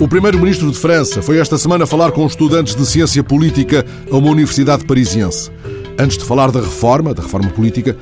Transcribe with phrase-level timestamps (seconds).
[0.00, 4.30] O primeiro-ministro de França foi esta semana falar com estudantes de ciência política a uma
[4.30, 5.50] universidade parisiense.
[5.98, 7.96] Antes de falar da reforma, da reforma política,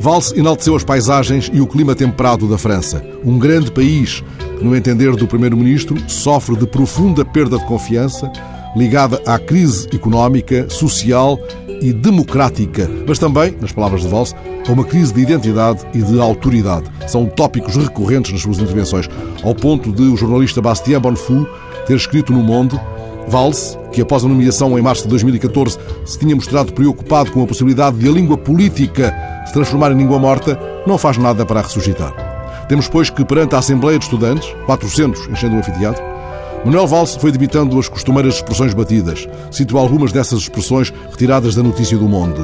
[0.00, 3.04] Valls enalteceu as paisagens e o clima temperado da França.
[3.22, 4.24] Um grande país
[4.58, 8.32] que, no entender do primeiro-ministro, sofre de profunda perda de confiança
[8.74, 11.38] ligada à crise económica, social
[11.80, 14.34] e democrática, mas também, nas palavras de Valls,
[14.66, 16.90] a uma crise de identidade e de autoridade.
[17.06, 19.08] São tópicos recorrentes nas suas intervenções,
[19.42, 21.46] ao ponto de o jornalista Bastien Bonfou
[21.86, 22.80] ter escrito no Monde
[23.28, 27.46] Valls, que após a nomeação em março de 2014 se tinha mostrado preocupado com a
[27.46, 29.14] possibilidade de a língua política
[29.46, 32.12] se transformar em língua morta, não faz nada para a ressuscitar.
[32.68, 36.02] Temos, pois, que perante a Assembleia de Estudantes, 400 enchendo o anfiteatro,
[36.64, 39.28] Manuel Valls foi debitando as costumeiras expressões batidas.
[39.50, 42.40] Cito algumas dessas expressões retiradas da notícia do Monde.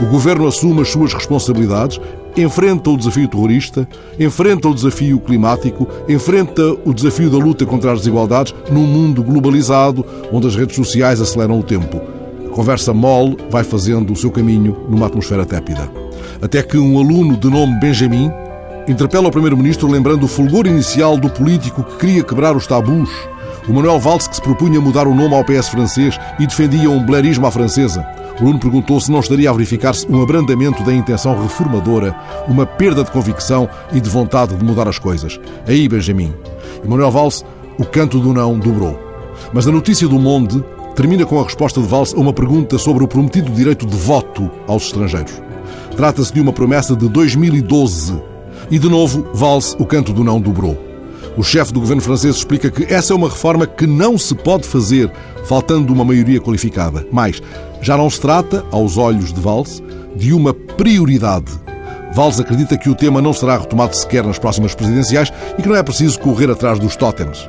[0.00, 2.00] O governo assume as suas responsabilidades,
[2.34, 3.86] enfrenta o desafio terrorista,
[4.18, 10.06] enfrenta o desafio climático, enfrenta o desafio da luta contra as desigualdades num mundo globalizado
[10.32, 12.00] onde as redes sociais aceleram o tempo.
[12.46, 15.86] A conversa mole vai fazendo o seu caminho numa atmosfera tépida.
[16.40, 18.30] Até que um aluno de nome Benjamin
[18.88, 23.10] interpela o primeiro-ministro lembrando o fulgor inicial do político que queria quebrar os tabus
[23.68, 27.04] o Manuel Valls que se propunha mudar o nome ao PS francês e defendia um
[27.04, 28.06] blairismo à francesa.
[28.40, 32.16] O aluno perguntou se não estaria a verificar-se um abrandamento da intenção reformadora,
[32.48, 35.38] uma perda de convicção e de vontade de mudar as coisas.
[35.66, 36.32] Aí, Benjamin.
[36.82, 37.44] E Manuel Valls,
[37.78, 38.98] o canto do não dobrou.
[39.52, 40.64] Mas a notícia do Monde
[40.96, 44.50] termina com a resposta de Valls a uma pergunta sobre o prometido direito de voto
[44.66, 45.40] aos estrangeiros.
[45.96, 48.22] Trata-se de uma promessa de 2012.
[48.70, 50.89] E, de novo, Valls, o canto do não dobrou.
[51.36, 54.66] O chefe do governo francês explica que essa é uma reforma que não se pode
[54.66, 55.10] fazer
[55.46, 57.06] faltando uma maioria qualificada.
[57.12, 57.40] Mais,
[57.80, 59.82] já não se trata, aos olhos de Valls,
[60.16, 61.52] de uma prioridade.
[62.12, 65.76] Valls acredita que o tema não será retomado sequer nas próximas presidenciais e que não
[65.76, 67.48] é preciso correr atrás dos tótems.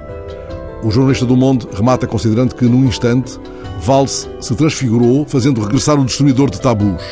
[0.84, 3.40] O jornalista do Monde remata considerando que, num instante,
[3.81, 7.03] Valls se transfigurou, fazendo regressar o destruidor de tabus.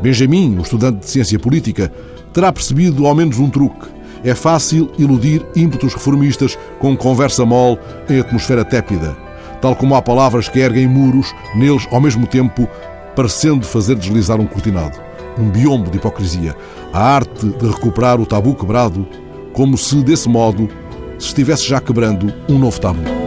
[0.00, 1.92] Benjamin, o estudante de ciência política,
[2.32, 3.88] terá percebido ao menos um truque.
[4.24, 7.78] É fácil iludir ímpetos reformistas com conversa mole
[8.08, 9.16] em atmosfera tépida,
[9.60, 12.68] tal como há palavras que erguem muros, neles ao mesmo tempo
[13.16, 14.98] parecendo fazer deslizar um cortinado.
[15.38, 16.54] Um biombo de hipocrisia.
[16.92, 19.06] A arte de recuperar o tabu quebrado,
[19.52, 20.68] como se, desse modo,
[21.18, 23.21] se estivesse já quebrando um novo tabu.